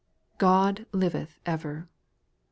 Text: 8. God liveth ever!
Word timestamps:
8. 0.37 0.39
God 0.39 0.85
liveth 0.93 1.37
ever! 1.45 1.87